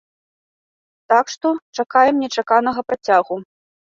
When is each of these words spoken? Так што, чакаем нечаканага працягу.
Так 1.13 1.25
што, 1.33 1.51
чакаем 1.83 2.15
нечаканага 2.23 2.81
працягу. 2.93 3.35